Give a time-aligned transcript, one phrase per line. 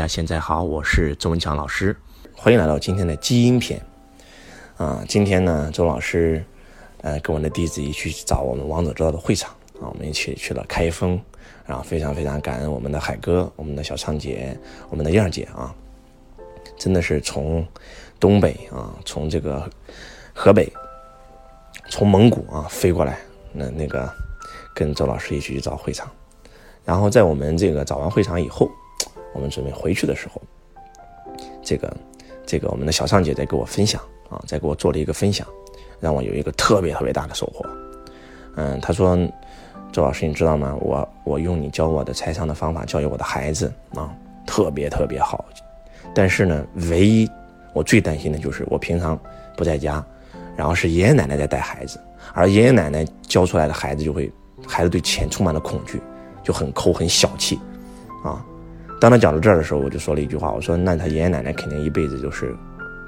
[0.00, 1.94] 大家现在好，我是周文强老师，
[2.34, 3.78] 欢迎来到今天的基因篇。
[4.78, 6.42] 啊，今天呢，周老师，
[7.02, 11.20] 呃，跟我的弟子一起去找我们王者之道的会场啊，我们一起去了开封，
[11.66, 14.58] 然后非常非常感恩我们的海哥、我们的小畅姐、
[14.88, 15.74] 我们的燕儿姐啊，
[16.78, 17.62] 真的是从
[18.18, 19.70] 东北啊，从这个
[20.32, 20.72] 河北，
[21.90, 23.18] 从蒙古啊飞过来，
[23.52, 24.10] 那那个
[24.74, 26.10] 跟周老师一起去找会场，
[26.86, 28.70] 然后在我们这个找完会场以后。
[29.50, 30.40] 准备回去的时候，
[31.62, 31.96] 这个，
[32.46, 34.00] 这个我们的小尚姐在给我分享
[34.30, 35.46] 啊，在给我做了一个分享，
[35.98, 37.64] 让我有一个特别特别大的收获。
[38.56, 39.16] 嗯，她说
[39.92, 40.76] ：“周老师，你知道吗？
[40.80, 44.12] 我我用你教我的财商的方法教育我的孩子啊，
[44.46, 45.44] 特别特别好。
[46.14, 47.30] 但是呢，唯一
[47.72, 49.18] 我最担心的就是我平常
[49.56, 50.04] 不在家，
[50.56, 52.00] 然后是爷爷奶奶在带孩子，
[52.34, 54.30] 而爷爷奶奶教出来的孩子就会，
[54.66, 56.02] 孩子对钱充满了恐惧，
[56.42, 57.58] 就很抠很小气，
[58.24, 58.44] 啊。”
[59.00, 62.54] 当他讲到这儿的时候，我就说了一句话，我说：“那他爷爷奶奶肯定一辈子就是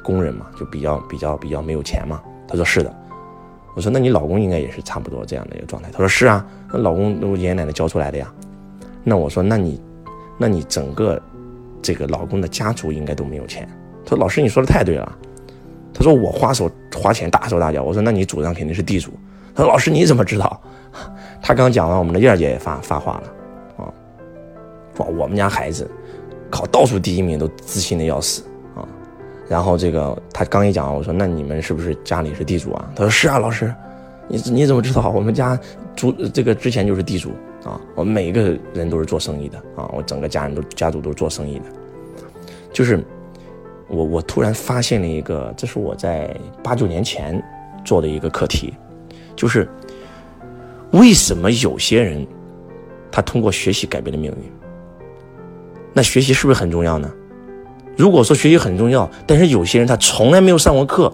[0.03, 2.93] 工人嘛，就比较比较比较没有钱嘛。”他说：“是的。”
[3.77, 8.33] 我说：“那你老公应该也是差不多这样的一个状态。”他说：“是啊，那老公都爷爷奶奶教出来的呀。”
[9.05, 9.81] 那我说：“那你，
[10.39, 11.21] 那你整个
[11.83, 13.69] 这个老公的家族应该都没有钱。”
[14.05, 15.19] 他说：“老师，你说的太对了。”
[15.93, 19.13] 他说：“我花手花钱大手大脚。”我说：“那你祖上肯定是地主。”
[19.55, 20.59] 他说：“老师你怎么知道？”
[21.43, 23.25] 他刚讲完，我们的燕儿姐也发发话了。
[24.99, 25.91] 哇，我们家孩子
[26.51, 28.43] 考倒数第一名都自信的要死
[28.75, 28.87] 啊！
[29.49, 32.93] 然后这个他刚一讲，我说那你们是不是家里是地主啊？
[32.95, 33.75] 他说是啊，老师，
[34.29, 35.09] 你你怎么知道？
[35.11, 35.59] 我们家
[35.97, 37.31] 主这个之前就是地主
[37.65, 41.65] 啊，我们每一个人都是做生意的啊，我整个家人都家族都是做生意的。
[42.73, 43.03] 就是
[43.89, 47.43] 我我突然发现了一个，这是我在八九年前
[47.85, 48.75] 做的一个课题，
[49.37, 49.69] 就是
[50.93, 52.27] 为什么有些人
[53.11, 54.53] 他通过学习改变了命运？
[55.93, 57.11] 那学习是不是很重要呢？
[57.97, 61.13] 如果说学习很重要，但是有些人他从来没有上过课，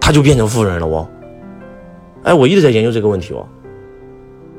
[0.00, 1.08] 他就变成富人了哦。
[2.24, 3.46] 哎，我一直在研究这个问题哦。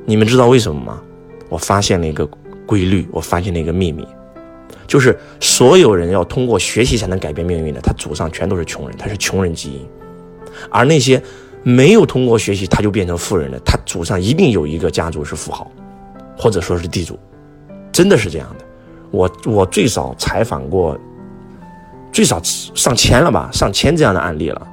[0.05, 1.01] 你们知道为什么吗？
[1.49, 2.27] 我发现了一个
[2.65, 4.07] 规律，我发现了一个秘密，
[4.87, 9.79] 就是所有人要通过学习才能改变命运的，他祖上全都是穷人，他是穷人基因；
[10.69, 11.21] 而那些
[11.61, 15.69] 没有通过学习他就变成富人的，他祖上一定有一个家族是富豪，
[16.37, 17.19] 或者说是地主，
[17.91, 18.65] 真的是这样的。
[19.13, 20.97] 我我最少采访过，
[22.11, 24.67] 最少上千了吧，上千这样的案例了。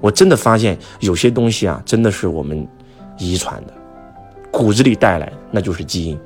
[0.00, 2.66] 我真的发现有些东西啊，真的是我们
[3.18, 3.72] 遗传的，
[4.50, 6.18] 骨子里带来，那就是基因，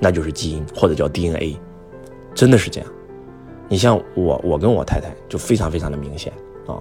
[0.00, 1.54] 那就是基因或者叫 DNA，
[2.34, 2.90] 真的是这样。
[3.68, 6.32] 你像我，我跟我太太就非常非常的明显
[6.66, 6.80] 啊。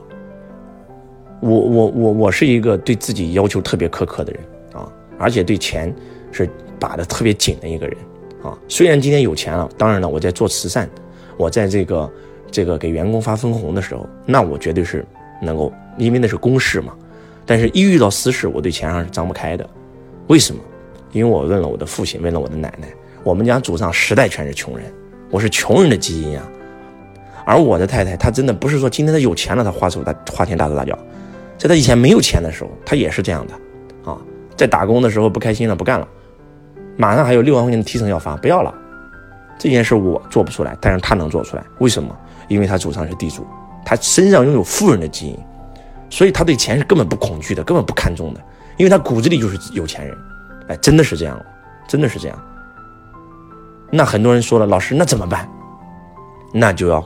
[1.42, 4.42] 我我我我是一个对自己要求特别苛刻的人
[4.74, 4.90] 啊，
[5.20, 5.94] 而且对钱
[6.32, 6.50] 是
[6.80, 7.98] 把的特别紧的一个人。
[8.44, 10.90] 啊，虽然今天有钱了，当然了，我在做慈善，
[11.38, 12.10] 我在这个
[12.52, 15.06] 这个给员工发分红的时候，那我绝对是
[15.42, 16.94] 能够，因为那是公事嘛。
[17.46, 19.68] 但是，一遇到私事，我对钱上是张不开的。
[20.28, 20.62] 为什么？
[21.14, 22.88] 因为我问了我的父亲，问了我的奶奶，
[23.24, 24.86] 我们家祖上十代全是穷人，
[25.32, 26.46] 我是穷人的基因啊。
[27.46, 31.00] 而我的太太，她真的不是说今天她有钱了，她花手大花钱大手大脚，
[31.58, 34.20] 在她以前没有钱的时候，她也是这样的啊，
[34.58, 36.08] 在打工的时候不开心了，不干了。
[36.98, 38.74] 马上还有六万块钱的提成要发，不要了。
[39.58, 41.64] 这件事我做不出来，但是他能做出来。
[41.80, 42.16] 为什么？
[42.48, 43.46] 因为他祖上是地主，
[43.86, 45.38] 他身上拥有富人的基因，
[46.10, 48.42] 所以他对钱是根本不恐惧的，根本不看重的，
[48.78, 50.18] 因为他骨子里就是有钱人。
[50.68, 51.40] 哎，真的是这样，
[51.88, 52.40] 真的是这样。
[53.92, 55.50] 那很多人说了，老师，那怎么办？
[56.54, 57.06] 那就要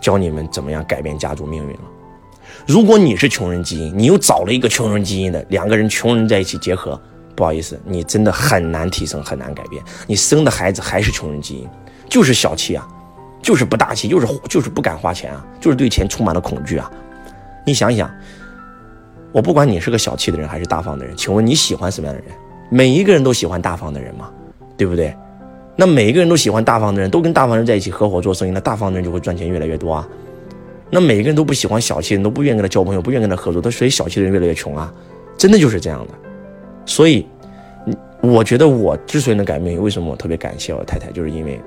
[0.00, 1.80] 教你们怎么样改变家族命运了。
[2.66, 7.00] 如果你是穷人基因，你又找了一个穷人基因的，两个人穷人在一起结合。
[7.38, 9.80] 不好意思，你真的很难提升，很难改变。
[10.08, 11.68] 你生的孩子还是穷人基因，
[12.08, 12.84] 就是小气啊，
[13.40, 16.90] 就是不大气，就是就是不敢花钱啊，就是对钱充满了恐惧啊。
[17.64, 18.10] 你想想，
[19.30, 22.34] 我不管你是个小气的人还是大方的人，请问你喜欢什么样的人？
[22.70, 24.28] 每一个人都喜欢大方的人吗？
[24.76, 25.14] 对不对？
[25.76, 30.08] 那每一个人都喜欢大方的人，都跟大方人在一起合伙做生意，那大方的人就会赚钱越来越多啊。
[30.90, 34.92] 那每一个人都不喜欢小气的人，都不愿意跟他交朋友，不愿意跟他合作，他所以小气的人越来越穷啊，
[35.36, 36.27] 真的就是这样的。
[36.88, 37.26] 所以，
[38.22, 41.60] 我觉得我之所以能改命运，为什么我特别感谢我太太，就是因为，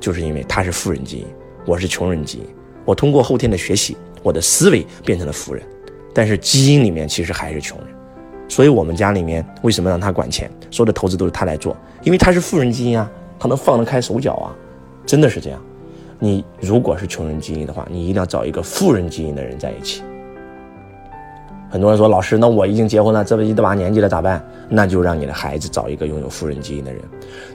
[0.00, 1.26] 就是因为她是富人基因，
[1.64, 2.44] 我是穷人基因。
[2.84, 5.62] 我通过后天的学习，我的思维变成了富人，
[6.12, 7.86] 但是基因里面其实还是穷人。
[8.48, 13.08] 所以我们家里面为什么让他管钱，所有的投资都是他来做，因为他是富人基因啊，
[13.38, 14.50] 他能放得开手脚啊，
[15.06, 15.62] 真的是这样。
[16.18, 20.02] 你如果是穷人基因的话，你一定要找一个富人基因的人在一起。
[21.70, 24.44] 很多人说老师，那我已经结婚了，这不一大把年纪了咋办？
[24.68, 27.00] 那就让你的孩子找一个拥有富人基因的人。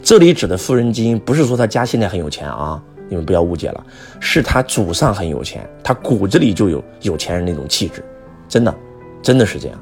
[0.01, 3.85] 这里指的富人基因，不是说他家现在很有钱啊， 你们不要误解了，
[4.21, 8.01] 是他祖上很有钱，他骨子里就有有钱人那种气质，
[8.47, 8.73] 真的，
[9.21, 9.77] 真的是这样。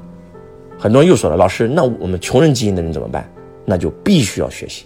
[0.79, 3.29] 很多人又说了，老师，那我们穷人基因的人怎么办？
[3.65, 4.86] 那就必须要学习，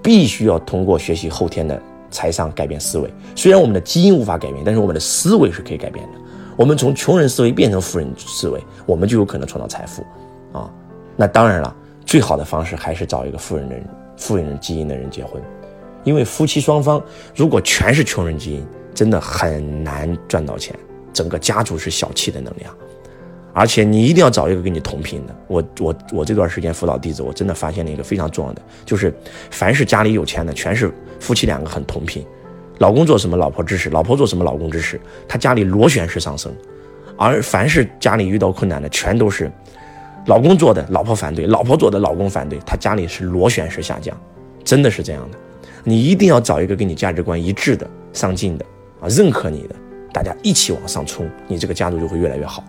[0.00, 3.12] 必须要通过学习后天的财商改变思维。
[3.34, 6.12] 虽然我们的基因无法改变，但是我们的思维是可以改变的。
[6.58, 10.04] 我们从穷人思维变成富人思维，我们就有可能创造财富，
[10.52, 10.68] 啊，
[11.16, 11.74] 那当然了，
[12.04, 15.40] 最好的方式还是找一个富人的人、富人基因的人结婚，
[16.02, 17.00] 因为夫妻双方
[17.32, 20.74] 如果全是穷人基因，真的很难赚到钱，
[21.12, 22.74] 整个家族是小气的能量，
[23.52, 25.36] 而且你一定要找一个跟你同频的。
[25.46, 29.14] 我我我这段时间辅导弟子，我真的发现了一个非常重要的，就是
[29.52, 32.26] 凡是家里有钱的，全是夫妻两个很同频。
[32.78, 35.00] 老公做什么，老婆支持；老婆做什么，老公支持。
[35.26, 36.52] 他家里螺旋式上升，
[37.16, 39.50] 而凡是家里遇到困难的，全都是
[40.26, 42.58] 老公做的，老婆反对；老婆做的，老公反对。
[42.64, 44.16] 他家里是螺旋式下降，
[44.62, 45.38] 真的是这样的。
[45.84, 48.64] 你一定要找一个跟你价值观一致的、上进的
[49.00, 49.74] 啊，认可你的，
[50.12, 52.62] 大家一起往上冲，你这个家族就会越来越好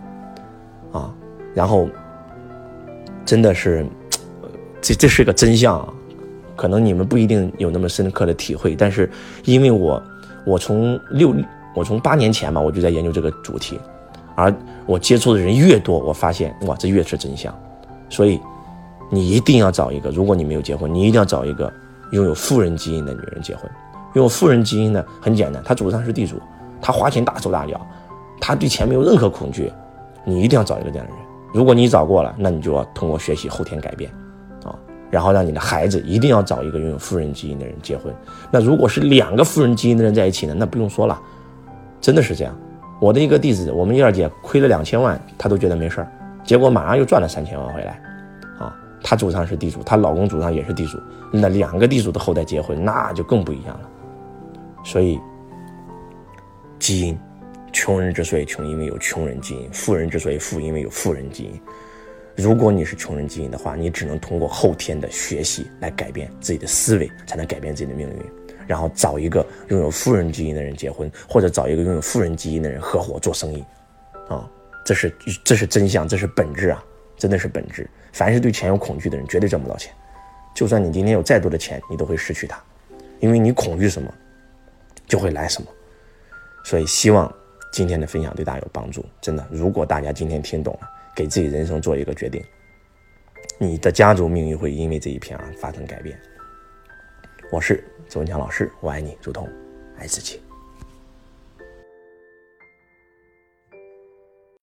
[0.92, 1.14] 啊。
[1.54, 1.88] 然后，
[3.24, 3.86] 真的是，
[4.80, 5.92] 这这是个真相啊。
[6.56, 9.10] 可能你们不一定有那么深刻的体会，但是
[9.44, 10.02] 因为我，
[10.44, 11.34] 我从六，
[11.74, 13.78] 我从八年前嘛，我就在研究这个主题，
[14.34, 14.54] 而
[14.86, 17.54] 我接触的人越多，我发现哇，这越是真相。
[18.08, 18.40] 所以，
[19.10, 21.72] 你一定要找一个，如果你没有结婚，你一定要找一个
[22.12, 23.70] 拥有富人基因的女人结婚。
[24.14, 26.36] 拥有富人基因呢，很简单，她祖上是地主，
[26.80, 27.80] 她花钱大手大脚，
[28.40, 29.72] 她对钱没有任何恐惧。
[30.24, 31.20] 你一定要找一个这样的人。
[31.52, 34.10] 如果你找过了，那你就要通过学习后天改变。
[35.10, 38.14] 然后让你的孩子一定要找一个拥有富人基因的人结婚。
[38.50, 40.54] 那如果是两个富人基因的人在一起呢？
[40.56, 41.20] 那不用说了，
[42.00, 42.56] 真的是这样。
[43.00, 46.12] 我的一个弟子，我们燕儿姐亏了两千万，她都觉得没事儿，
[46.44, 48.00] 结果马上又赚了三千万回来。
[48.58, 50.98] 啊，她祖上是地主，她老公祖上也是地主，
[51.32, 53.88] 那两个地主的后代结婚，那就更不一样了。
[54.84, 55.18] 所以，
[56.78, 57.18] 基因，
[57.72, 61.60] 穷人之所以穷，因为有穷人基因；富人之所以富，因为有富人基因。
[62.40, 68.16] 如果你是穷人基因的话，你只能通过后天的学习来改变自己的思维，才能改变自己的命运。
[68.66, 73.64] 然后找一个拥有富人基因的人结婚，或者找一个拥有富人基因的人合伙做生意，
[74.28, 74.48] 啊，
[74.84, 76.84] 这是这是真相，这是本质啊，
[77.16, 77.88] 真的是本质。
[78.12, 79.92] 凡是对钱有恐惧的人，绝对挣不到钱。
[80.54, 82.62] 就算你今天有再多的钱，你都会失去它，
[83.18, 84.12] 因为你恐惧什么，
[85.08, 85.68] 就会来什么。
[86.64, 87.32] 所以希望
[87.72, 89.04] 今天的分享对大家有帮助。
[89.20, 90.90] 真的，如果大家今天听懂了。
[91.12, 92.42] 给自己人生做一个决定，
[93.58, 96.18] 你的家族命运会因为这一篇而发生改变。
[97.50, 99.46] 我是周文强老师，我爱你，如同
[99.98, 100.40] 爱自己。